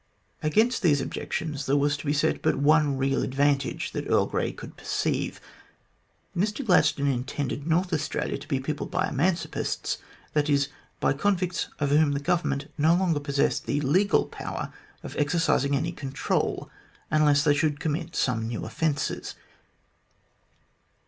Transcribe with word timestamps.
Against 0.41 0.81
these 0.81 0.99
objections 0.99 1.67
there 1.67 1.77
was 1.77 1.95
to 1.97 2.07
be 2.07 2.11
set 2.11 2.41
but 2.41 2.55
one 2.55 2.97
real 2.97 3.21
advantage 3.21 3.91
that 3.91 4.07
Earl 4.09 4.25
Grey 4.25 4.51
could 4.51 4.75
perceive. 4.75 5.39
Mr 6.35 6.65
Gladstone 6.65 7.05
intended 7.05 7.67
North 7.67 7.93
Australia 7.93 8.39
to 8.39 8.47
be 8.47 8.59
peopled 8.59 8.89
by 8.89 9.05
emancipists, 9.05 9.99
that 10.33 10.49
is, 10.49 10.69
by 10.99 11.13
convicts 11.13 11.67
over 11.79 11.95
whom 11.95 12.13
the 12.13 12.19
Government 12.19 12.71
no 12.79 12.95
longer 12.95 13.19
possessed 13.19 13.67
the 13.67 13.79
legal 13.81 14.25
power 14.25 14.73
of 15.03 15.15
exercising 15.17 15.75
any 15.75 15.91
control, 15.91 16.71
unless 17.11 17.43
they 17.43 17.53
should 17.53 17.79
commit 17.79 18.15
some 18.15 18.47
new 18.47 18.65
offences. 18.65 19.35